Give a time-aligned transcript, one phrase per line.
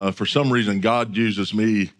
[0.00, 1.90] Uh, for some reason, God uses me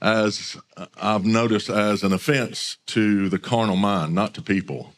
[0.00, 4.92] as uh, I've noticed as an offense to the carnal mind, not to people.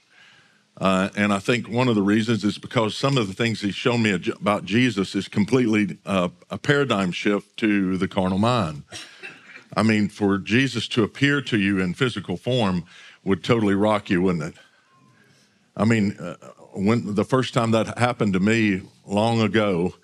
[0.80, 3.74] Uh, and I think one of the reasons is because some of the things he's
[3.74, 8.84] shown me about Jesus is completely uh, a paradigm shift to the carnal mind.
[9.76, 12.84] I mean, for Jesus to appear to you in physical form
[13.24, 14.54] would totally rock you, wouldn't it?
[15.76, 16.34] I mean, uh,
[16.72, 19.94] when the first time that happened to me long ago,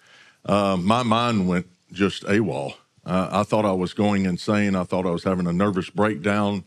[0.45, 2.75] uh, my mind went just AWOL.
[3.07, 4.75] Uh, I thought I was going insane.
[4.75, 6.65] I thought I was having a nervous breakdown,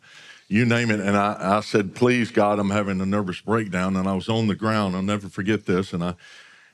[0.48, 1.00] you name it.
[1.00, 4.48] And I, I said, "Please, God, I'm having a nervous breakdown." And I was on
[4.48, 4.96] the ground.
[4.96, 5.94] I'll never forget this.
[5.94, 6.16] And I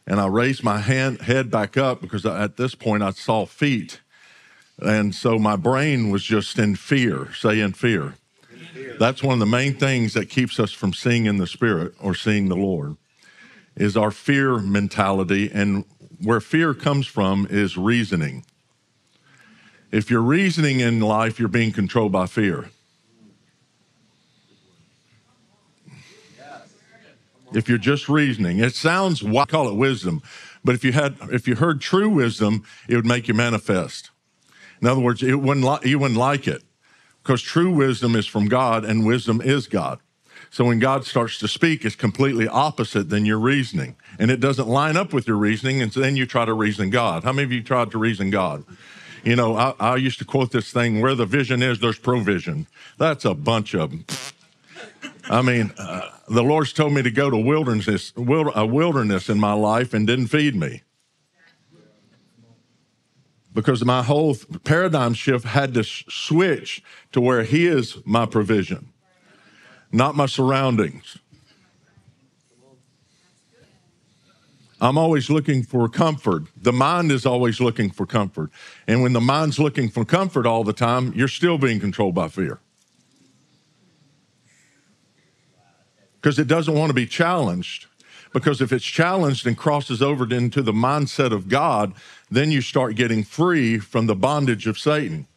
[0.06, 4.02] and I raised my hand head back up because at this point I saw feet,
[4.80, 8.16] and so my brain was just in fear, saying fear.
[9.00, 12.16] That's one of the main things that keeps us from seeing in the spirit or
[12.16, 12.98] seeing the Lord
[13.76, 15.86] is our fear mentality and
[16.22, 18.46] where fear comes from is reasoning.
[19.92, 22.70] If you're reasoning in life, you're being controlled by fear.
[27.54, 30.24] If you're just reasoning, it sounds I call it wisdom,
[30.64, 34.10] but if you had if you heard true wisdom, it would make you manifest.
[34.82, 36.64] In other words, it wouldn't li- you wouldn't like it
[37.22, 40.00] because true wisdom is from God and wisdom is God.
[40.54, 43.96] So when God starts to speak, it's completely opposite than your reasoning.
[44.20, 45.82] And it doesn't line up with your reasoning.
[45.82, 47.24] And so then you try to reason God.
[47.24, 48.64] How many of you tried to reason God?
[49.24, 52.68] You know, I, I used to quote this thing where the vision is, there's provision.
[53.00, 53.96] That's a bunch of.
[55.28, 59.54] I mean, uh, the Lord's told me to go to wilderness, a wilderness in my
[59.54, 60.84] life and didn't feed me
[63.56, 68.93] because my whole paradigm shift had to switch to where He is my provision
[69.94, 71.20] not my surroundings.
[74.82, 76.44] I'm always looking for comfort.
[76.62, 78.52] The mind is always looking for comfort.
[78.86, 82.28] And when the mind's looking for comfort all the time, you're still being controlled by
[82.28, 82.60] fear.
[86.16, 87.86] Because it doesn't want to be challenged.
[88.34, 91.94] Because if it's challenged and crosses over into the mindset of God,
[92.30, 95.28] then you start getting free from the bondage of Satan,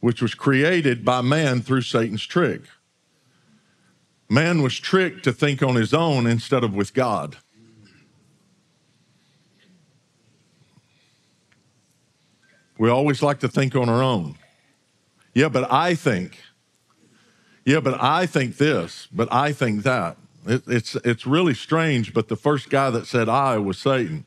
[0.00, 2.62] which was created by man through Satan's trick.
[4.28, 7.36] Man was tricked to think on his own instead of with God.
[12.78, 14.36] We always like to think on our own.
[15.34, 16.38] Yeah, but I think.
[17.64, 20.16] Yeah, but I think this, but I think that.
[20.46, 24.26] It, it's, it's really strange, but the first guy that said I was Satan.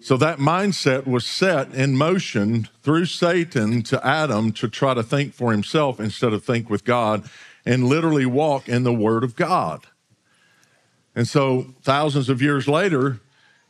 [0.00, 5.34] So that mindset was set in motion through Satan to Adam to try to think
[5.34, 7.28] for himself instead of think with God
[7.68, 9.86] and literally walk in the Word of God.
[11.14, 13.20] And so, thousands of years later,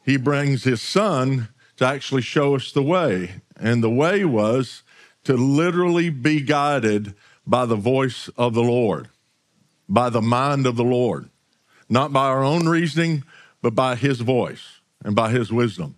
[0.04, 1.48] he brings his son
[1.78, 3.42] to actually show us the way.
[3.56, 4.84] And the way was
[5.25, 7.14] to literally be guided
[7.44, 9.08] by the voice of the Lord,
[9.88, 11.28] by the mind of the Lord,
[11.88, 13.25] not by our own reasoning,
[13.62, 15.97] but by his voice and by his wisdom.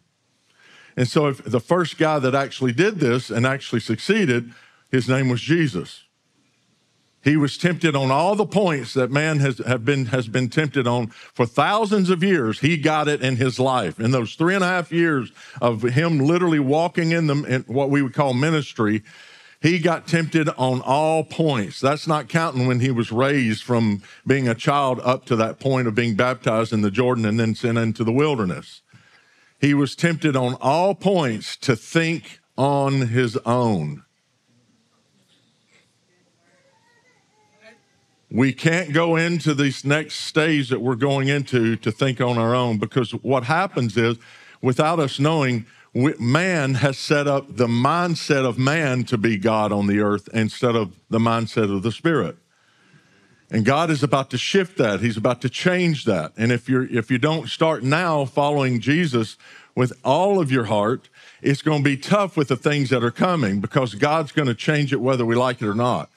[0.97, 4.53] And so, if the first guy that actually did this and actually succeeded,
[4.91, 6.05] his name was Jesus.
[7.23, 10.87] He was tempted on all the points that man has, have been, has been tempted
[10.87, 12.61] on for thousands of years.
[12.61, 14.01] He got it in his life.
[14.01, 17.91] In those three and a half years of him literally walking in, the, in what
[17.91, 19.03] we would call ministry,
[19.61, 21.79] he got tempted on all points.
[21.79, 25.89] That's not counting when he was raised from being a child up to that point
[25.89, 28.81] of being baptized in the Jordan and then sent into the wilderness.
[29.61, 34.05] He was tempted on all points to think on his own.
[38.31, 42.55] We can't go into this next stage that we're going into to think on our
[42.55, 44.19] own because what happens is
[44.63, 49.89] without us knowing man has set up the mindset of man to be god on
[49.89, 52.37] the earth instead of the mindset of the spirit.
[53.51, 55.01] And god is about to shift that.
[55.01, 56.33] He's about to change that.
[56.37, 59.37] And if you're if you don't start now following jesus
[59.75, 61.09] with all of your heart
[61.43, 64.54] it's going to be tough with the things that are coming because god's going to
[64.54, 66.10] change it whether we like it or not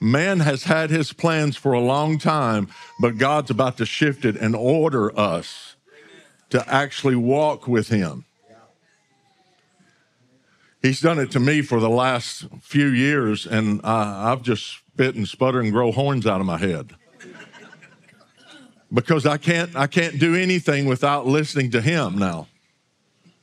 [0.00, 2.68] Man has had his plans for a long time,
[3.00, 5.76] but God's about to shift it and order us
[6.50, 8.24] to actually walk with him.
[10.80, 15.16] He's done it to me for the last few years, and I, I've just spit
[15.16, 16.94] and sputter and grow horns out of my head
[18.92, 22.46] because I can't I can't do anything without listening to him now.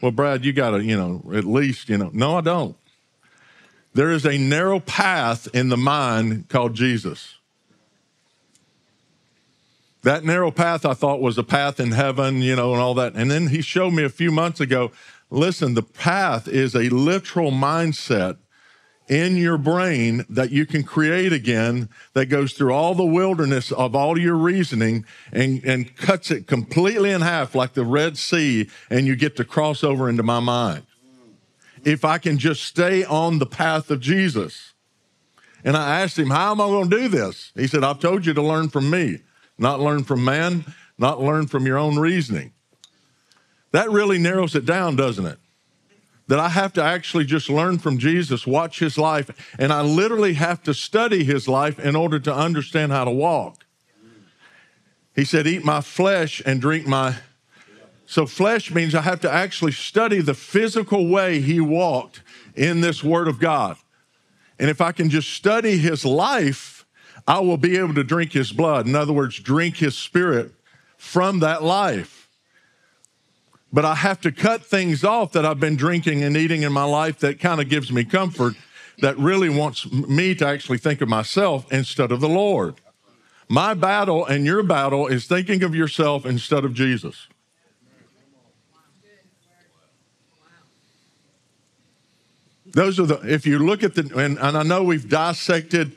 [0.02, 2.10] Well, Brad, you got to, you know, at least, you know.
[2.14, 2.76] No, I don't.
[3.96, 7.36] There is a narrow path in the mind called Jesus.
[10.04, 13.16] That narrow path I thought was a path in heaven, you know, and all that.
[13.16, 14.92] And then he showed me a few months ago
[15.32, 18.38] listen, the path is a literal mindset
[19.08, 23.96] in your brain that you can create again that goes through all the wilderness of
[23.96, 29.08] all your reasoning and, and cuts it completely in half like the Red Sea, and
[29.08, 30.84] you get to cross over into my mind.
[31.86, 34.74] If I can just stay on the path of Jesus.
[35.64, 37.52] And I asked him, How am I going to do this?
[37.56, 39.20] He said, I've told you to learn from me,
[39.58, 40.66] not learn from man,
[40.98, 42.52] not learn from your own reasoning.
[43.72, 45.38] That really narrows it down, doesn't it?
[46.28, 49.30] that I have to actually just learn from Jesus, watch his life,
[49.60, 53.66] and I literally have to study his life in order to understand how to walk.
[55.16, 57.18] He said, Eat my flesh and drink my.
[58.08, 62.22] So, flesh means I have to actually study the physical way he walked
[62.56, 63.78] in this Word of God.
[64.60, 66.86] And if I can just study his life,
[67.28, 68.88] I will be able to drink his blood.
[68.88, 70.52] In other words, drink his spirit
[70.98, 72.30] from that life.
[73.74, 76.84] But I have to cut things off that I've been drinking and eating in my
[76.84, 78.54] life that kind of gives me comfort,
[79.00, 82.76] that really wants me to actually think of myself instead of the Lord.
[83.50, 87.28] My battle and your battle is thinking of yourself instead of Jesus.
[92.76, 95.96] Those are the, if you look at the, and, and I know we've dissected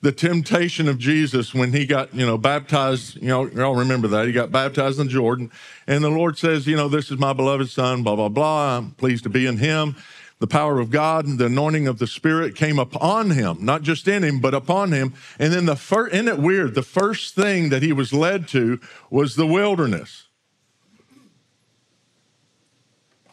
[0.00, 3.16] the temptation of Jesus when he got, you know, baptized.
[3.16, 4.28] You know, y'all remember that.
[4.28, 5.50] He got baptized in Jordan.
[5.88, 8.76] And the Lord says, you know, this is my beloved son, blah, blah, blah.
[8.76, 9.96] I'm pleased to be in him.
[10.38, 14.06] The power of God and the anointing of the Spirit came upon him, not just
[14.06, 15.14] in him, but upon him.
[15.40, 16.76] And then the first, isn't it weird?
[16.76, 18.78] The first thing that he was led to
[19.10, 20.28] was the wilderness.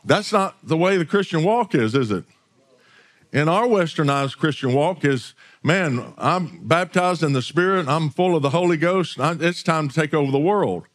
[0.03, 2.23] That's not the way the Christian walk is, is it?
[3.33, 8.41] In our westernized Christian walk is man, I'm baptized in the Spirit, I'm full of
[8.41, 10.87] the Holy Ghost, it's time to take over the world.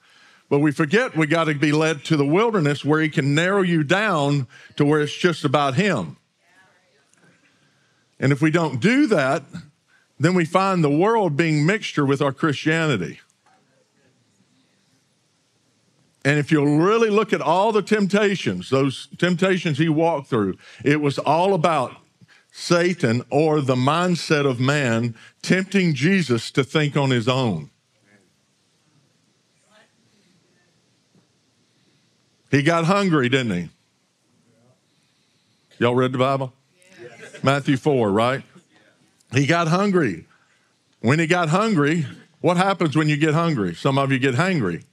[0.49, 3.62] But we forget we got to be led to the wilderness where He can narrow
[3.62, 4.46] you down
[4.76, 6.17] to where it's just about Him.
[8.19, 9.43] And if we don't do that,
[10.19, 13.20] then we find the world being mixture with our Christianity.
[16.25, 21.00] And if you'll really look at all the temptations, those temptations he walked through, it
[21.00, 21.96] was all about
[22.52, 27.70] Satan or the mindset of man tempting Jesus to think on his own.
[32.50, 33.69] He got hungry, didn't he?
[35.78, 36.52] Y'all read the Bible?
[37.43, 38.43] Matthew 4, right?
[39.32, 40.26] He got hungry.
[41.00, 42.06] When he got hungry,
[42.43, 43.75] what happens when you get hungry?
[43.75, 44.84] Some of you get hangry.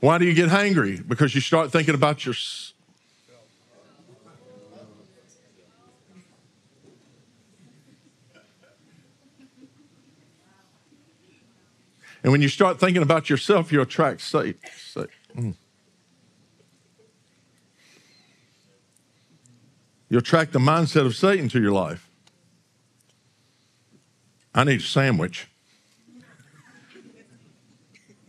[0.00, 1.06] Why do you get hangry?
[1.08, 2.34] Because you start thinking about your
[12.26, 14.58] And when you start thinking about yourself, you attract Satan.
[15.36, 15.54] Mm.
[20.08, 22.10] You attract the mindset of Satan to your life.
[24.52, 25.46] I need a sandwich.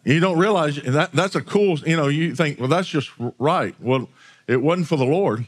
[0.05, 3.09] You don't realize that that's a cool, you know, you think, well, that's just
[3.39, 3.73] right.
[3.79, 4.09] Well,
[4.45, 5.47] it wasn't for the Lord.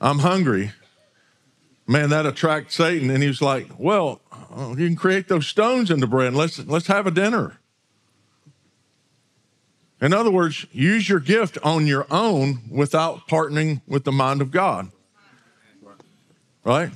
[0.00, 0.70] I'm hungry.
[1.88, 3.10] Man, that attracts Satan.
[3.10, 4.20] And he was like, well,
[4.56, 6.32] Uh, you can create those stones into bread.
[6.32, 7.58] let's let's have a dinner.
[10.00, 14.50] In other words, use your gift on your own without partnering with the mind of
[14.50, 14.90] God.
[16.64, 16.90] Right?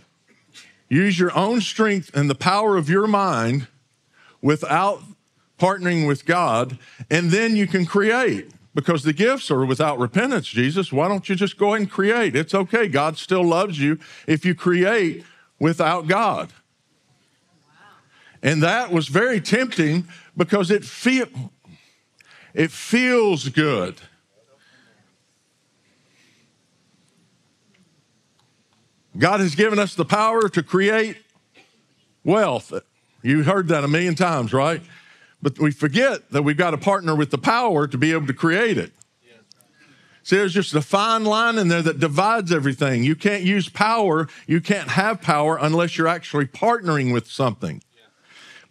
[0.89, 3.69] Use your own strength and the power of your mind
[4.43, 5.03] without
[5.59, 6.79] partnering with God,
[7.11, 10.93] and then you can create because the gifts are without repentance, Jesus.
[10.93, 12.35] Why don't you just go ahead and create?
[12.35, 12.89] It's okay.
[12.89, 15.25] God still loves you if you create
[15.59, 16.51] without God.
[18.43, 21.27] And that was very tempting because it feel
[22.55, 23.97] it feels good.
[29.17, 31.17] God has given us the power to create
[32.25, 32.73] wealth.
[33.23, 34.81] You heard that a million times, right?
[35.43, 38.35] But we forget that we've got to partner with the power to be able to
[38.35, 38.93] create it.
[40.23, 43.05] See, there's just a fine line in there that divides everything.
[43.05, 47.83] You can't use power, you can't have power unless you're actually partnering with something.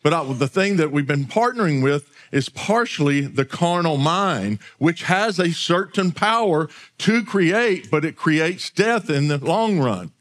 [0.02, 5.04] But I, the thing that we've been partnering with is partially the carnal mind, which
[5.04, 10.12] has a certain power to create, but it creates death in the long run.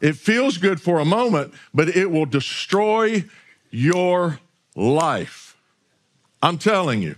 [0.00, 3.24] It feels good for a moment, but it will destroy
[3.70, 4.40] your
[4.74, 5.56] life.
[6.42, 7.16] I'm telling you,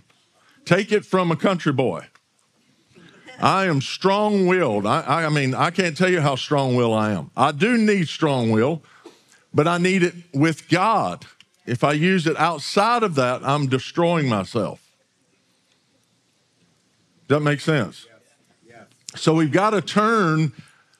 [0.65, 2.05] take it from a country boy.
[3.41, 4.85] I am strong willed.
[4.85, 7.31] I, I, mean, I can't tell you how strong willed I am.
[7.35, 8.83] I do need strong will
[9.55, 11.25] but I need it with God.
[11.65, 14.81] If I use it outside of that, I'm destroying myself.
[17.27, 18.05] Does that make sense?
[19.15, 20.51] So we've got to turn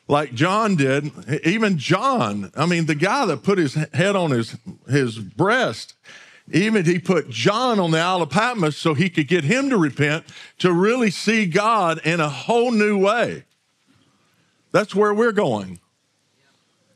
[0.07, 1.11] like John did.
[1.43, 4.55] Even John, I mean, the guy that put his head on his,
[4.87, 5.93] his breast,
[6.51, 9.77] even he put John on the Isle of Patmos so he could get him to
[9.77, 10.23] repent
[10.59, 13.43] to really see God in a whole new way.
[14.71, 15.79] That's where we're going.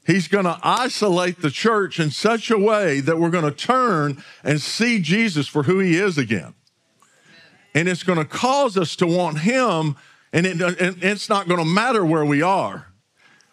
[0.10, 4.24] He's going to isolate the church in such a way that we're going to turn
[4.44, 6.56] and see Jesus for who he is again.
[7.76, 9.98] And it's going to cause us to want him,
[10.34, 12.88] and, it, and it's not going to matter where we are.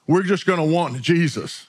[0.06, 1.66] We're just going to want Jesus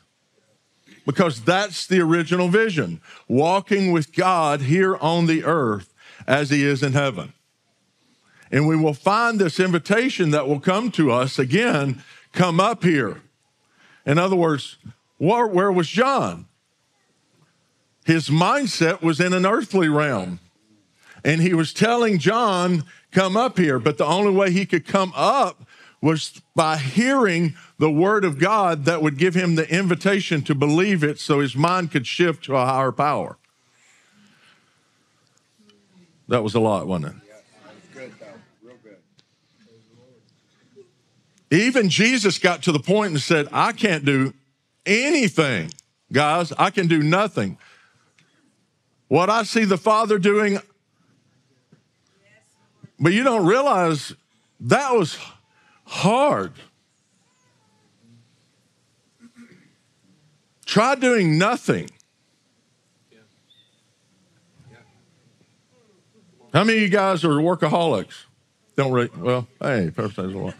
[1.05, 5.93] because that's the original vision walking with God here on the earth
[6.25, 7.33] as he is in heaven.
[8.53, 12.01] And we will find this invitation that will come to us again
[12.31, 13.21] come up here
[14.07, 14.77] in other words,
[15.17, 16.47] where, where was John?
[18.05, 20.39] His mindset was in an earthly realm.
[21.25, 23.79] And he was telling John, come up here.
[23.79, 25.61] But the only way he could come up
[26.01, 31.03] was by hearing the word of God that would give him the invitation to believe
[31.03, 33.37] it so his mind could shift to a higher power.
[36.29, 37.26] That was a lot, wasn't it?
[41.49, 44.33] Even Jesus got to the point and said, I can't do
[44.85, 45.71] anything,
[46.11, 46.51] guys.
[46.57, 47.57] I can do nothing.
[49.07, 50.59] What I see the Father doing,
[52.99, 54.13] but you don't realize
[54.59, 55.17] that was
[55.85, 56.51] hard.
[60.65, 61.89] Try doing nothing.
[66.53, 68.25] How many of you guys are workaholics?
[68.75, 70.55] Don't really, well, hey, first a lot.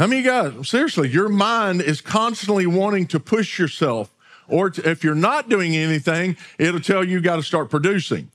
[0.00, 4.10] How many guys, seriously, your mind is constantly wanting to push yourself.
[4.48, 8.30] Or to, if you're not doing anything, it'll tell you you got to start producing.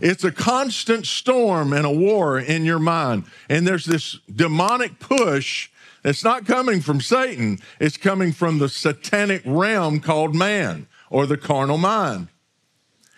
[0.00, 3.24] It's a constant storm and a war in your mind.
[3.48, 5.68] And there's this demonic push
[6.04, 11.36] that's not coming from Satan, it's coming from the satanic realm called man or the
[11.36, 12.28] carnal mind.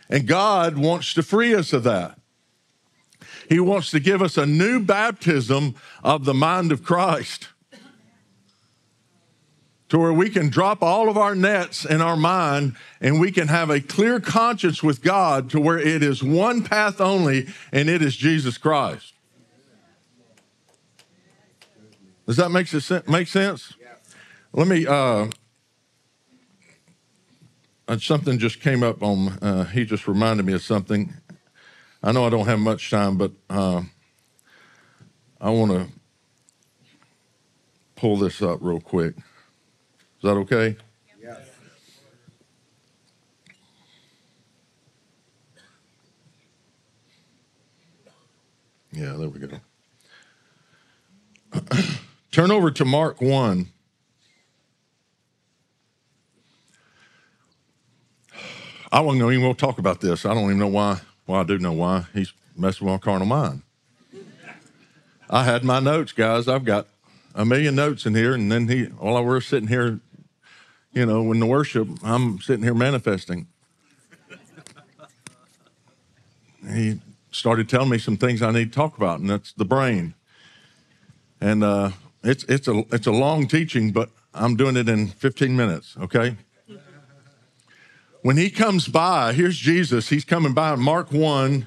[0.09, 2.20] And God wants to free us of that.
[3.51, 7.49] He wants to give us a new baptism of the mind of Christ
[9.89, 13.49] to where we can drop all of our nets in our mind and we can
[13.49, 18.03] have a clear conscience with God to where it is one path only and it
[18.03, 19.15] is Jesus Christ.
[22.27, 23.09] Does that make, sense?
[23.09, 23.75] make sense?
[24.53, 25.27] Let me, uh,
[27.89, 31.15] uh, something just came up on, uh, he just reminded me of something.
[32.03, 33.83] I know I don't have much time, but uh,
[35.41, 35.89] I want to
[37.97, 39.17] pull this up real quick.
[39.17, 39.23] Is
[40.23, 40.77] that okay?
[41.23, 41.49] Yes.
[48.93, 49.61] Yeah, there we go.
[52.33, 53.67] Turn over to Mark 1.
[58.93, 60.25] I won't even we'll talk about this.
[60.25, 62.07] I don't even know why well, I do know why.
[62.13, 63.63] He's messing with my carnal mind.
[65.31, 66.49] I had my notes, guys.
[66.49, 66.89] I've got
[67.37, 70.01] a million notes in here, and then he, while I was sitting here,
[70.93, 73.47] you know, in the worship, I'm sitting here manifesting.
[76.69, 80.15] He started telling me some things I need to talk about, and that's the brain.
[81.41, 81.91] And uh,
[82.25, 85.97] it's it's a it's a long teaching, but I'm doing it in 15 minutes.
[85.97, 86.37] Okay.
[88.23, 90.11] When he comes by, here's Jesus.
[90.11, 91.67] He's coming by Mark 1.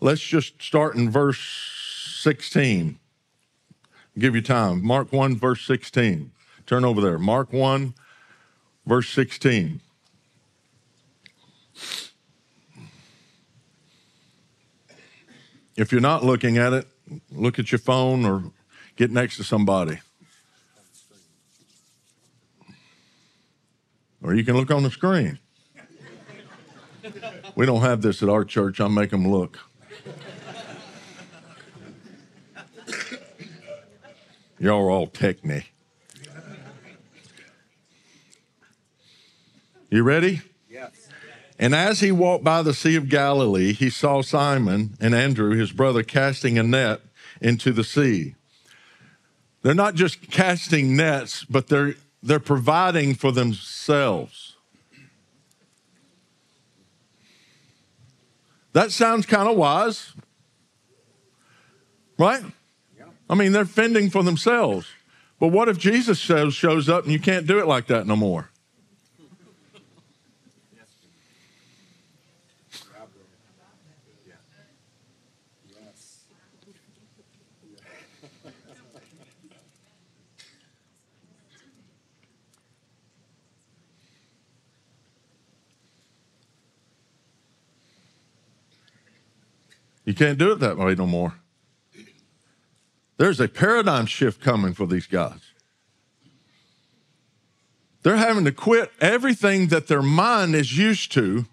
[0.00, 1.40] Let's just start in verse
[2.20, 2.98] 16.
[3.84, 4.84] I'll give you time.
[4.84, 6.30] Mark 1, verse 16.
[6.66, 7.18] Turn over there.
[7.18, 7.94] Mark 1,
[8.86, 9.80] verse 16.
[15.76, 16.86] If you're not looking at it,
[17.32, 18.52] look at your phone or
[18.94, 19.98] get next to somebody.
[24.22, 25.40] Or you can look on the screen.
[27.54, 28.80] We don't have this at our church.
[28.80, 29.58] I make them look.
[34.60, 35.64] Y'all are all techni.
[39.90, 40.42] You ready?
[40.68, 41.08] Yes.
[41.58, 45.72] And as he walked by the Sea of Galilee, he saw Simon and Andrew, his
[45.72, 47.00] brother, casting a net
[47.40, 48.34] into the sea.
[49.62, 54.47] They're not just casting nets, but they're, they're providing for themselves.
[58.72, 60.12] That sounds kind of wise,
[62.18, 62.42] right?
[63.30, 64.86] I mean, they're fending for themselves.
[65.38, 68.16] But what if Jesus shows, shows up and you can't do it like that no
[68.16, 68.50] more?
[90.08, 91.34] You can't do it that way no more.
[93.18, 95.52] There's a paradigm shift coming for these guys.
[98.02, 101.44] They're having to quit everything that their mind is used to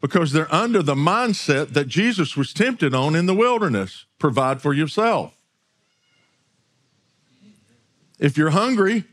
[0.00, 4.72] because they're under the mindset that Jesus was tempted on in the wilderness provide for
[4.72, 5.34] yourself.
[8.18, 9.04] If you're hungry,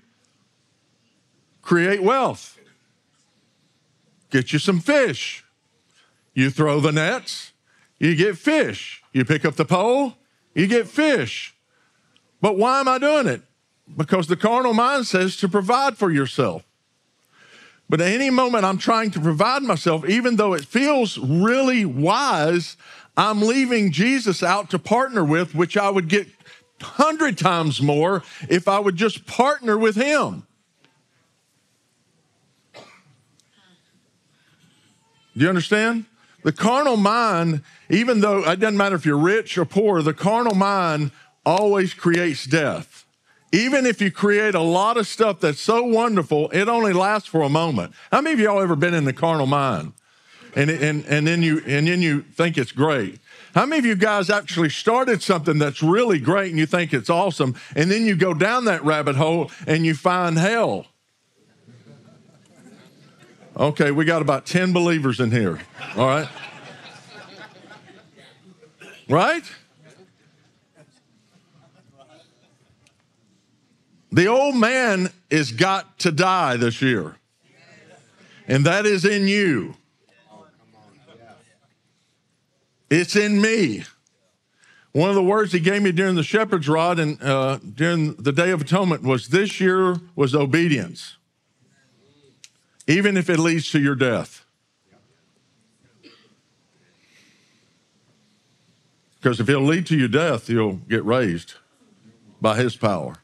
[1.62, 2.58] create wealth.
[4.29, 5.43] Get you some fish.
[6.34, 7.51] You throw the nets,
[8.00, 9.03] you get fish.
[9.13, 10.15] You pick up the pole,
[10.53, 11.56] you get fish.
[12.41, 13.41] But why am I doing it?
[13.96, 16.63] Because the carnal mind says to provide for yourself.
[17.89, 22.77] But at any moment I'm trying to provide myself, even though it feels really wise,
[23.18, 26.27] I'm leaving Jesus out to partner with, which I would get
[26.82, 30.46] hundred times more if I would just partner with him.
[32.74, 36.06] Do you understand?
[36.43, 40.55] The carnal mind, even though it doesn't matter if you're rich or poor, the carnal
[40.55, 41.12] mind
[41.46, 43.05] always creates death.
[43.51, 47.41] Even if you create a lot of stuff that's so wonderful, it only lasts for
[47.41, 47.93] a moment.
[48.12, 49.93] How many of y'all ever been in the carnal mind?
[50.55, 53.19] And, and, and, then you, and then you think it's great.
[53.55, 57.10] How many of you guys actually started something that's really great and you think it's
[57.10, 60.88] awesome, and then you go down that rabbit hole and you find hell?
[63.60, 65.60] Okay, we got about 10 believers in here.
[65.98, 66.30] All right.
[69.10, 69.44] Right?
[74.13, 77.18] The old man is got to die this year.
[78.48, 79.75] And that is in you.
[82.89, 83.84] It's in me.
[84.94, 88.32] One of the words he gave me during the shepherd's rod and uh, during the
[88.32, 91.17] Day of Atonement was this year was obedience,
[92.89, 94.45] even if it leads to your death.
[99.21, 101.54] Because if it'll lead to your death, you'll get raised
[102.41, 103.17] by his power.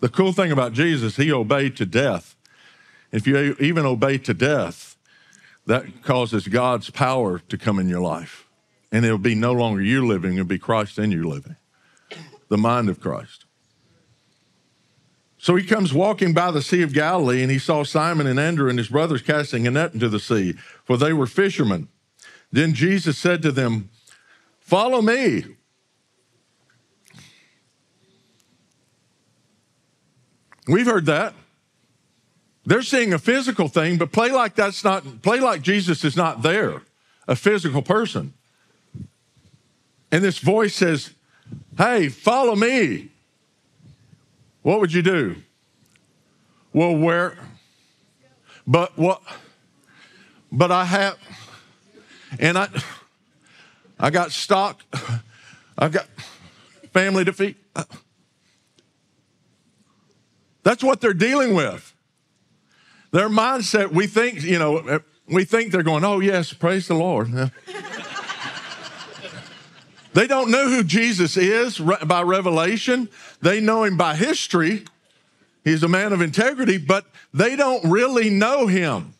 [0.00, 2.34] The cool thing about Jesus, he obeyed to death.
[3.12, 4.96] If you even obey to death,
[5.66, 8.48] that causes God's power to come in your life.
[8.90, 11.56] And it'll be no longer you living, it'll be Christ in you living,
[12.48, 13.44] the mind of Christ.
[15.38, 18.68] So he comes walking by the Sea of Galilee, and he saw Simon and Andrew
[18.68, 21.88] and his brothers casting a net into the sea, for they were fishermen.
[22.50, 23.90] Then Jesus said to them,
[24.60, 25.44] Follow me.
[30.66, 31.34] We've heard that.
[32.66, 36.42] They're seeing a physical thing, but play like that's not, play like Jesus is not
[36.42, 36.82] there,
[37.26, 38.34] a physical person.
[40.10, 41.14] And this voice says,
[41.78, 43.08] Hey, follow me.
[44.68, 45.36] What would you do?
[46.74, 47.38] Well, where?
[48.66, 49.22] But what?
[50.52, 51.16] But I have,
[52.38, 52.68] and I,
[53.98, 54.82] I got stock,
[55.78, 56.06] I've got
[56.92, 57.56] family defeat.
[60.64, 61.94] That's what they're dealing with.
[63.10, 67.28] Their mindset, we think, you know, we think they're going, oh, yes, praise the Lord.
[70.18, 73.08] They don't know who Jesus is by revelation,
[73.40, 74.82] they know him by history.
[75.62, 79.14] He's a man of integrity, but they don't really know him.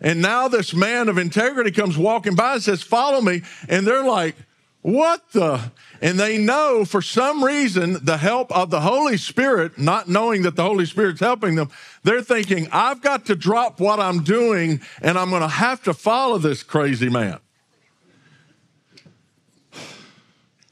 [0.00, 3.42] And now this man of integrity comes walking by and says, Follow me.
[3.68, 4.36] And they're like,
[4.82, 5.72] What the?
[6.00, 10.54] And they know for some reason the help of the Holy Spirit, not knowing that
[10.54, 11.70] the Holy Spirit's helping them,
[12.04, 15.92] they're thinking, I've got to drop what I'm doing and I'm going to have to
[15.92, 17.40] follow this crazy man.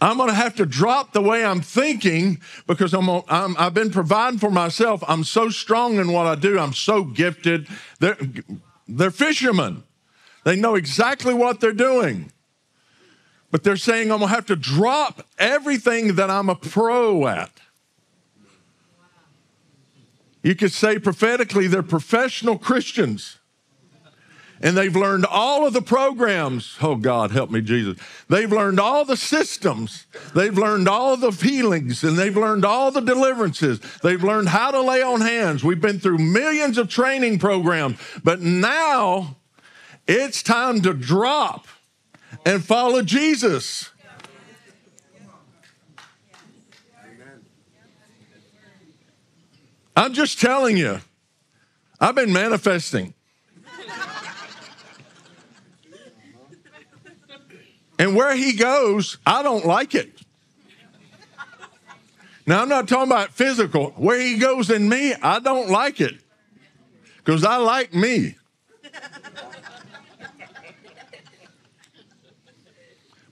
[0.02, 3.92] I'm going to have to drop the way I'm thinking because I'm, I'm, I've been
[3.92, 5.04] providing for myself.
[5.06, 6.58] I'm so strong in what I do.
[6.58, 7.68] I'm so gifted.
[8.00, 8.18] They're,
[8.88, 9.84] they're fishermen.
[10.42, 12.32] They know exactly what they're doing.
[13.52, 17.52] But they're saying, I'm going to have to drop everything that I'm a pro at.
[20.42, 23.38] You could say prophetically, they're professional Christians.
[24.62, 26.76] And they've learned all of the programs.
[26.80, 27.98] Oh, God, help me, Jesus.
[28.28, 30.06] They've learned all the systems.
[30.34, 33.80] They've learned all the healings and they've learned all the deliverances.
[34.02, 35.64] They've learned how to lay on hands.
[35.64, 37.98] We've been through millions of training programs.
[38.22, 39.36] But now
[40.06, 41.66] it's time to drop
[42.46, 43.90] and follow Jesus.
[49.96, 51.00] I'm just telling you,
[52.00, 53.14] I've been manifesting.
[57.98, 60.10] And where he goes, I don't like it.
[62.46, 63.90] Now, I'm not talking about physical.
[63.90, 66.14] Where he goes in me, I don't like it
[67.18, 68.34] because I like me.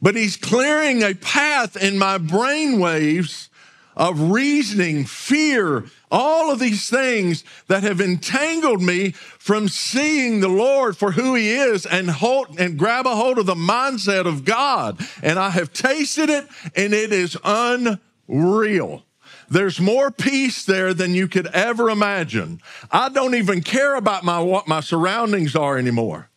[0.01, 3.51] but he's clearing a path in my brain waves
[3.97, 10.99] of reasoning, fear, all of these things that have entangled me from seeing the Lord
[10.99, 15.01] for who he is and hold and grab a hold of the mindset of God.
[15.23, 19.03] And I have tasted it and it is unreal.
[19.49, 22.61] There's more peace there than you could ever imagine.
[22.93, 26.30] I don't even care about my what my surroundings are anymore.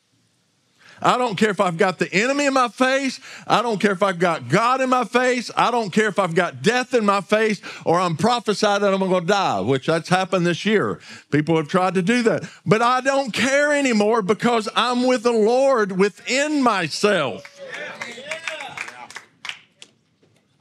[1.04, 3.20] I don't care if I've got the enemy in my face.
[3.46, 5.52] I don't care if I've got God in my face.
[5.56, 9.00] I don't care if I've got death in my face or I'm prophesied that I'm
[9.00, 11.00] going to die, which that's happened this year.
[11.30, 12.50] People have tried to do that.
[12.66, 17.44] But I don't care anymore because I'm with the Lord within myself.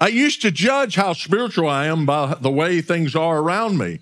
[0.00, 4.00] I used to judge how spiritual I am by the way things are around me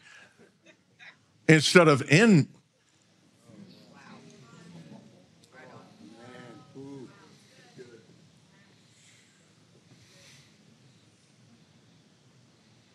[1.46, 2.48] instead of in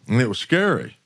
[0.08, 0.98] And it was scary.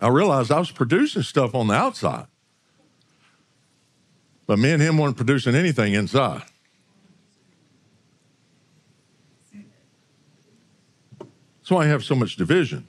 [0.00, 2.26] I realized I was producing stuff on the outside.
[4.46, 6.42] But me and him weren't producing anything inside.
[11.66, 12.86] That's why I have so much division.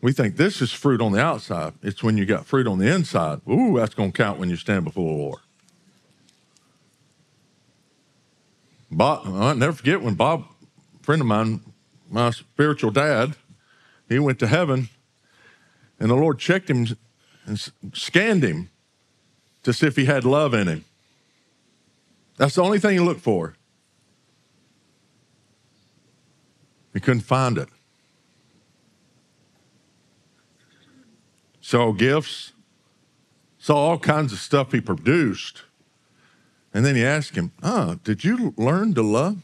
[0.00, 1.74] We think this is fruit on the outside.
[1.82, 3.40] It's when you got fruit on the inside.
[3.48, 5.40] Ooh, that's going to count when you stand before the Lord.
[8.96, 10.44] Bob, I'll never forget when Bob,
[11.02, 11.60] friend of mine,
[12.08, 13.34] my spiritual dad,
[14.08, 14.88] he went to heaven
[15.98, 16.86] and the Lord checked him
[17.44, 17.58] and
[17.92, 18.70] scanned him
[19.64, 20.84] to see if he had love in him.
[22.36, 23.56] That's the only thing he looked for.
[26.92, 27.68] He couldn't find it.
[31.60, 32.52] Saw gifts,
[33.58, 35.62] saw all kinds of stuff he produced.
[36.74, 39.38] And then he asked him, Oh, did you learn to love?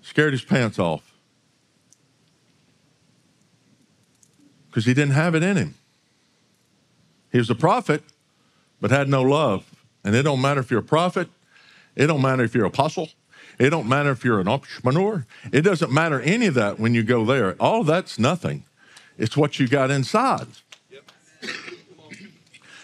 [0.00, 1.12] Scared his pants off.
[4.68, 5.74] Because he didn't have it in him.
[7.32, 8.04] He was a prophet,
[8.80, 9.68] but had no love.
[10.04, 11.28] And it don't matter if you're a prophet,
[11.96, 13.10] it don't matter if you're an apostle,
[13.58, 15.26] it don't matter if you're an entrepreneur.
[15.52, 17.56] It doesn't matter any of that when you go there.
[17.60, 18.64] All that's nothing.
[19.18, 20.46] It's what you got inside.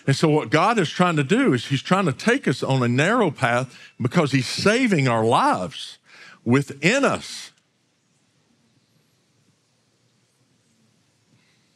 [0.07, 2.83] And so, what God is trying to do is He's trying to take us on
[2.83, 5.99] a narrow path because He's saving our lives
[6.45, 7.51] within us.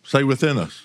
[0.05, 0.83] Say within us.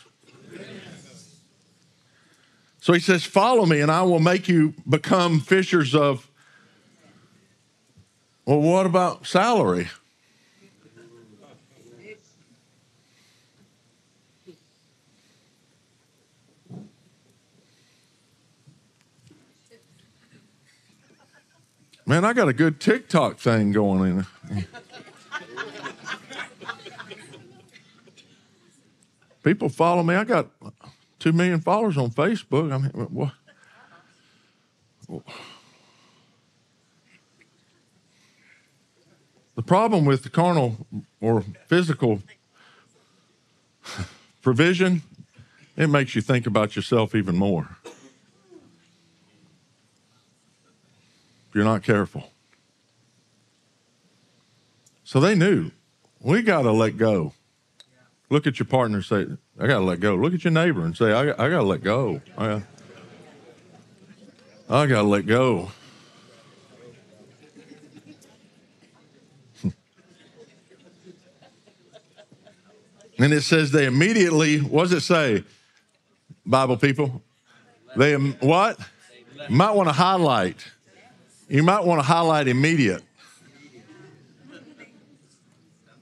[2.86, 6.30] So he says, Follow me, and I will make you become fishers of.
[8.46, 9.88] Well, what about salary?
[22.08, 24.66] Man, I got a good TikTok thing going in.
[29.44, 30.14] People follow me.
[30.14, 30.50] I got
[31.18, 32.72] two million followers on Facebook.
[32.72, 33.32] I mean, what?
[39.56, 40.86] The problem with the carnal
[41.22, 42.22] or physical
[44.44, 45.02] provision,
[45.76, 47.78] it makes you think about yourself even more.
[51.56, 52.30] You're not careful.
[55.06, 55.72] So they knew
[56.20, 57.32] we got to let go.
[58.30, 59.26] Look at your partner and say,
[59.58, 60.16] I got to let go.
[60.16, 62.20] Look at your neighbor and say, I, I got to let go.
[62.38, 62.62] I,
[64.70, 65.72] I got to let go.
[73.18, 75.46] and it says they immediately, what does it say,
[76.46, 77.24] Bible people?
[77.96, 78.78] They, what?
[79.48, 80.66] Might want to highlight
[81.48, 83.04] you might want to highlight immediate.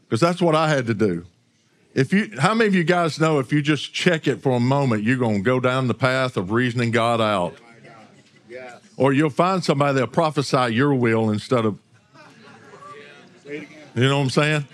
[0.04, 1.26] Because that's what I had to do.
[1.94, 4.60] If you, how many of you guys know if you just check it for a
[4.60, 7.56] moment, you're going to go down the path of reasoning God out?
[8.98, 11.80] Or you'll find somebody that'll prophesy your will instead of.
[13.46, 14.68] You know what I'm saying?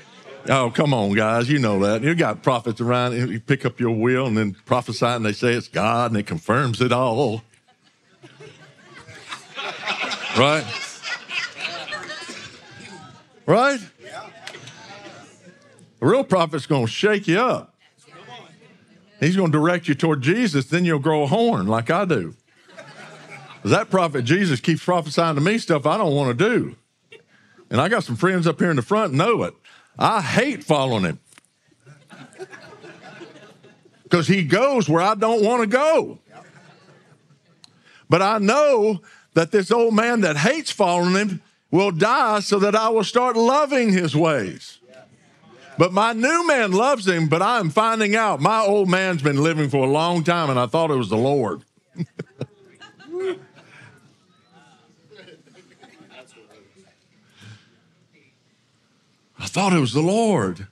[0.49, 1.49] Oh, come on, guys.
[1.49, 2.03] You know that.
[2.03, 3.13] You got prophets around.
[3.13, 6.27] You pick up your will and then prophesy, and they say it's God, and it
[6.27, 7.43] confirms it all.
[10.37, 10.65] Right?
[13.45, 13.79] Right?
[15.99, 17.75] The real prophet's going to shake you up.
[19.19, 22.35] He's going to direct you toward Jesus, then you'll grow a horn like I do.
[23.65, 26.75] That prophet Jesus keeps prophesying to me stuff I don't want to do.
[27.69, 29.53] And I got some friends up here in the front know it.
[29.97, 31.19] I hate following him.
[34.03, 36.19] Because he goes where I don't want to go.
[38.07, 39.01] But I know
[39.33, 43.35] that this old man that hates following him will die so that I will start
[43.35, 44.79] loving his ways.
[45.77, 49.69] But my new man loves him, but I'm finding out my old man's been living
[49.69, 51.63] for a long time and I thought it was the Lord.
[59.39, 60.67] I thought it was the Lord.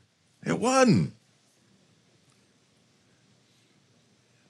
[0.45, 1.13] It wasn't.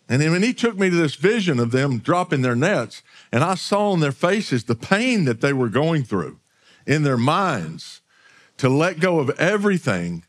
[0.09, 3.03] And then when he took me to this vision of them dropping their nets,
[3.37, 6.39] and I saw on their faces the pain that they were going through
[6.87, 8.01] in their minds
[8.57, 10.25] to let go of everything,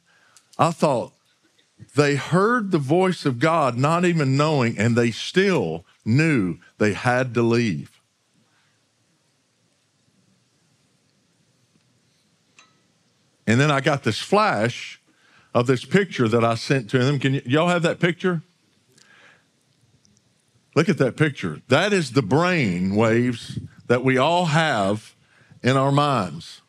[0.59, 1.14] I thought
[1.97, 7.33] they heard the voice of God, not even knowing, and they still knew they had
[7.33, 7.99] to leave.
[13.47, 15.01] And then I got this flash
[15.55, 17.18] of this picture that I sent to them.
[17.18, 18.42] Can y- y'all have that picture?
[20.79, 21.61] Look at that picture.
[21.67, 25.17] That is the brain waves that we all have
[25.61, 26.62] in our minds.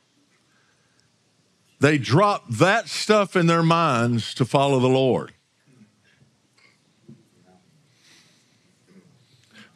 [1.79, 5.31] They drop that stuff in their minds to follow the Lord.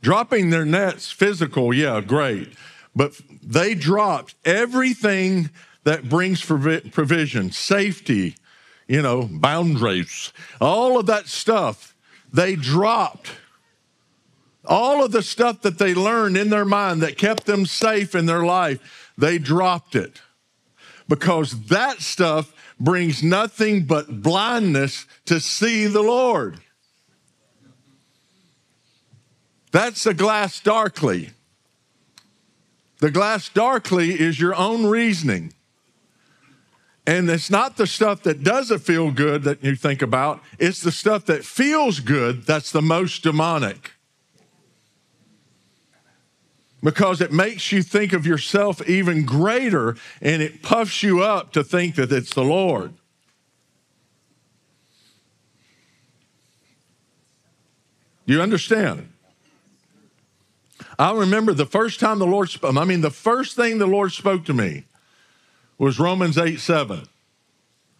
[0.02, 2.54] Dropping their nets physical, yeah, great.
[2.96, 3.12] But
[3.43, 5.52] they dropped everything
[5.84, 8.36] that brings for provision, safety,
[8.88, 11.96] you know, boundaries, all of that stuff.
[12.32, 13.30] They dropped
[14.65, 18.26] all of the stuff that they learned in their mind that kept them safe in
[18.26, 20.21] their life, they dropped it
[21.08, 26.60] because that stuff brings nothing but blindness to see the Lord.
[29.71, 31.32] That's the glass darkly.
[32.99, 35.54] The glass darkly is your own reasoning.
[37.06, 40.91] And it's not the stuff that doesn't feel good that you think about, it's the
[40.91, 43.92] stuff that feels good that's the most demonic
[46.84, 51.63] because it makes you think of yourself even greater and it puffs you up to
[51.63, 52.93] think that it's the Lord.
[58.28, 59.10] Do you understand?
[61.00, 64.12] I remember the first time the Lord spoke, I mean, the first thing the Lord
[64.12, 64.86] spoke to me
[65.78, 67.04] was Romans 8 7.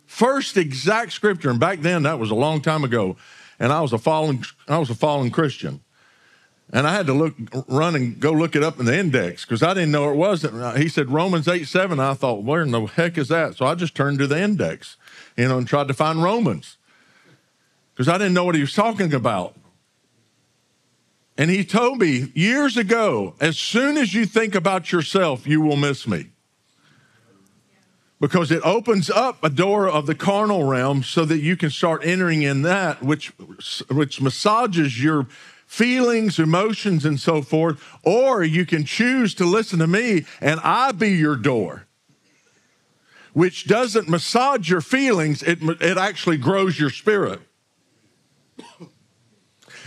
[0.06, 3.18] First exact scripture, and back then that was a long time ago,
[3.60, 5.82] and I was a fallen, I was a fallen Christian.
[6.76, 7.36] And I had to look,
[7.68, 10.76] run and go look it up in the index because I didn't know it wasn't.
[10.76, 12.00] He said Romans 8 7.
[12.00, 13.56] I thought, where in the heck is that?
[13.56, 14.98] So I just turned to the index,
[15.38, 16.78] you know, and tried to find Romans
[17.94, 19.56] because I didn't know what he was talking about.
[21.38, 25.78] And he told me years ago as soon as you think about yourself, you will
[25.78, 26.30] miss me.
[28.20, 32.02] Because it opens up a door of the carnal realm so that you can start
[32.04, 33.34] entering in that, which,
[33.90, 35.28] which massages your
[35.74, 40.92] feelings, emotions, and so forth, or you can choose to listen to me and I
[40.92, 41.88] be your door,
[43.34, 47.40] which doesn't massage your feelings, it, it actually grows your spirit.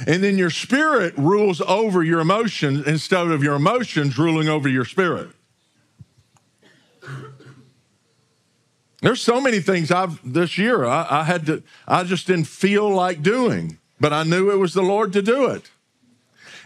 [0.09, 4.85] And then your spirit rules over your emotions instead of your emotions ruling over your
[4.85, 5.29] spirit.
[9.03, 12.90] There's so many things I've this year I, I, had to, I just didn't feel
[12.90, 15.70] like doing, but I knew it was the Lord to do it.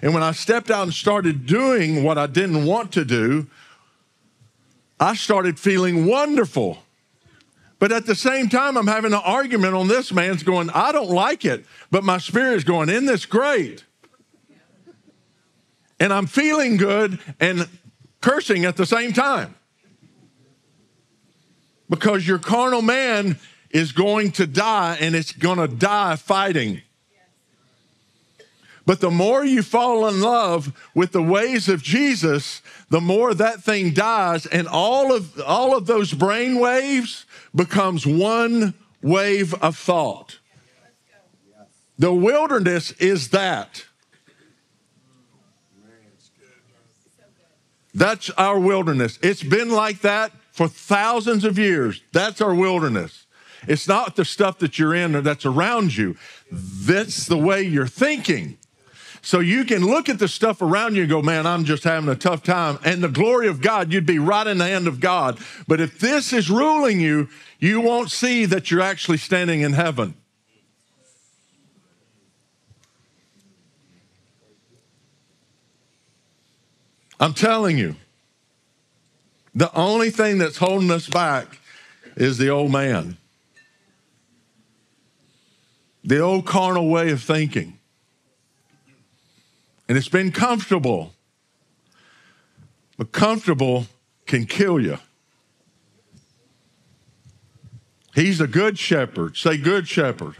[0.02, 3.46] And when I stepped out and started doing what I didn't want to do,
[4.98, 6.78] I started feeling wonderful.
[7.78, 11.10] But at the same time, I'm having an argument on this man's going, I don't
[11.10, 13.84] like it, but my spirit is going, in this great?
[15.98, 17.68] And I'm feeling good and
[18.20, 19.54] cursing at the same time.
[21.88, 23.38] Because your carnal man
[23.70, 26.82] is going to die and it's going to die fighting.
[28.86, 33.62] But the more you fall in love with the ways of Jesus, the more that
[33.62, 40.38] thing dies, and all of all of those brain waves becomes one wave of thought.
[41.98, 43.84] The wilderness is that.
[47.92, 49.18] That's our wilderness.
[49.22, 52.02] It's been like that for thousands of years.
[52.12, 53.26] That's our wilderness.
[53.68, 56.16] It's not the stuff that you're in or that's around you.
[56.50, 58.56] That's the way you're thinking.
[59.22, 62.08] So you can look at the stuff around you and go, man, I'm just having
[62.08, 62.78] a tough time.
[62.84, 65.38] And the glory of God, you'd be right in the hand of God.
[65.68, 67.28] But if this is ruling you,
[67.58, 70.14] you won't see that you're actually standing in heaven.
[77.18, 77.96] I'm telling you,
[79.54, 81.58] the only thing that's holding us back
[82.16, 83.18] is the old man,
[86.02, 87.79] the old carnal way of thinking.
[89.90, 91.14] And it's been comfortable.
[92.96, 93.88] But comfortable
[94.24, 94.98] can kill you.
[98.14, 99.36] He's a good shepherd.
[99.36, 100.36] Say, good shepherd.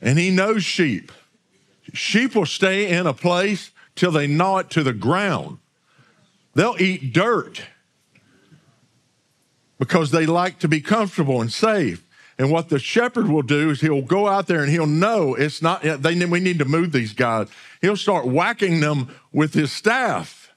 [0.00, 1.10] And he knows sheep.
[1.92, 5.58] Sheep will stay in a place till they gnaw it to the ground.
[6.54, 7.62] They'll eat dirt
[9.80, 12.07] because they like to be comfortable and safe.
[12.38, 15.60] And what the shepherd will do is he'll go out there and he'll know it's
[15.60, 17.48] not, they, we need to move these guys.
[17.80, 20.50] He'll start whacking them with his staff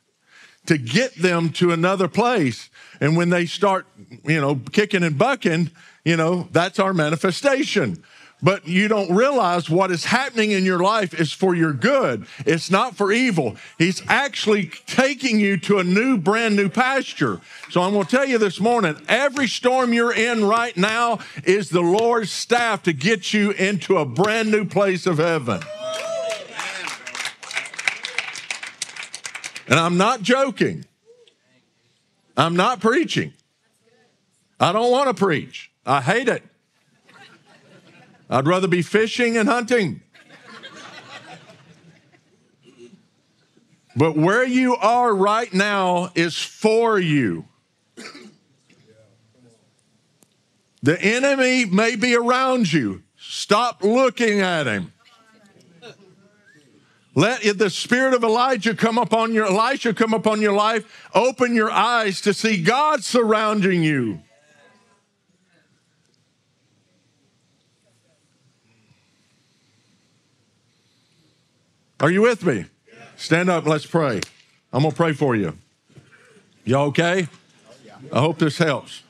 [0.67, 2.69] to get them to another place.
[2.99, 3.87] And when they start,
[4.23, 5.71] you know, kicking and bucking,
[6.05, 8.03] you know, that's our manifestation
[8.41, 12.25] but you don't realize what is happening in your life is for your good.
[12.45, 13.55] It's not for evil.
[13.77, 17.41] He's actually taking you to a new, brand new pasture.
[17.69, 21.69] So I'm going to tell you this morning every storm you're in right now is
[21.69, 25.61] the Lord's staff to get you into a brand new place of heaven.
[29.67, 30.85] And I'm not joking.
[32.35, 33.33] I'm not preaching.
[34.59, 35.71] I don't want to preach.
[35.85, 36.43] I hate it.
[38.31, 40.01] I'd rather be fishing and hunting.
[43.93, 47.45] But where you are right now is for you.
[50.81, 53.03] The enemy may be around you.
[53.17, 54.93] Stop looking at him.
[57.13, 61.09] Let the spirit of Elijah come upon your Elisha come upon your life.
[61.13, 64.21] Open your eyes to see God surrounding you.
[72.01, 72.65] Are you with me?
[73.15, 74.21] Stand up, let's pray.
[74.73, 75.55] I'm going to pray for you.
[76.65, 77.27] Y'all okay?
[78.11, 79.03] I hope this helps.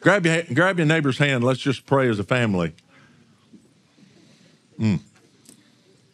[0.00, 1.44] Grab your, grab your neighbor's hand.
[1.44, 2.72] Let's just pray as a family.
[4.80, 5.00] Mm.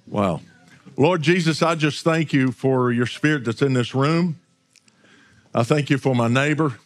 [0.09, 0.41] Wow.
[0.97, 4.41] Lord Jesus, I just thank you for your spirit that's in this room.
[5.55, 6.81] I thank you for my neighbor.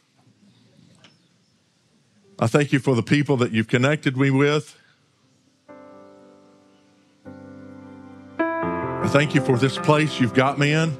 [2.38, 4.76] I thank you for the people that you've connected me with.
[8.38, 10.90] I thank you for this place you've got me in.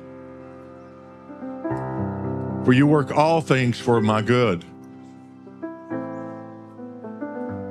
[2.64, 4.64] For you work all things for my good.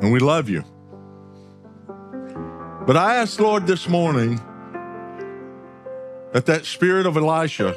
[0.01, 0.63] And we love you.
[2.85, 4.39] But I ask, Lord, this morning
[6.33, 7.75] that that spirit of Elisha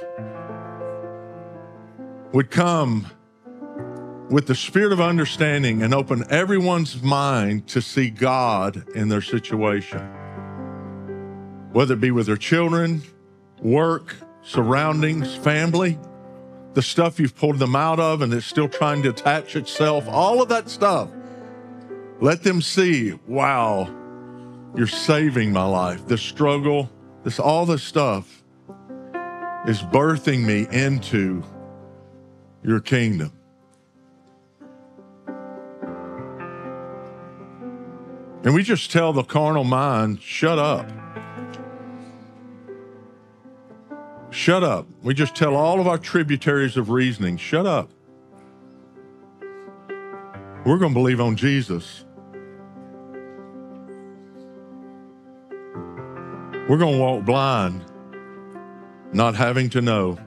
[2.33, 3.07] would come
[4.31, 10.01] with the spirit of understanding and open everyone's mind to see God in their situation.
[11.73, 13.03] Whether it be with their children,
[13.63, 15.99] work, surroundings, family,
[16.75, 20.43] the stuff you've pulled them out of and it's still trying to attach itself, all
[20.43, 21.09] of that stuff.
[22.21, 23.95] Let them see, wow,
[24.77, 26.07] you're saving my life.
[26.07, 26.91] This struggle,
[27.23, 28.43] this all this stuff
[29.67, 31.43] is birthing me into
[32.63, 33.33] your kingdom.
[38.45, 40.91] And we just tell the carnal mind, shut up.
[44.31, 44.87] Shut up.
[45.03, 47.91] We just tell all of our tributaries of reasoning, shut up.
[50.65, 52.05] We're going to believe on Jesus.
[56.69, 57.85] We're going to walk blind,
[59.13, 60.19] not having to know.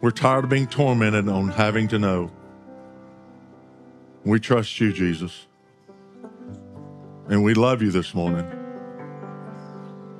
[0.00, 2.30] We're tired of being tormented on having to know.
[4.24, 5.46] We trust you, Jesus.
[7.28, 8.46] And we love you this morning.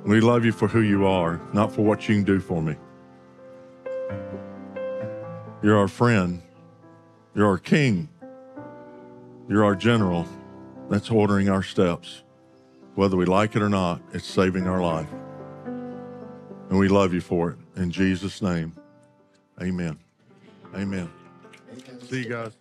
[0.05, 2.75] We love you for who you are, not for what you can do for me.
[5.63, 6.43] You're our friend.
[7.33, 8.07] You're our king.
[9.49, 10.27] You're our general
[10.89, 12.21] that's ordering our steps.
[12.93, 15.09] Whether we like it or not, it's saving our life.
[16.69, 17.57] And we love you for it.
[17.81, 18.73] In Jesus' name,
[19.61, 19.97] amen.
[20.75, 21.09] Amen.
[22.07, 22.51] See you guys.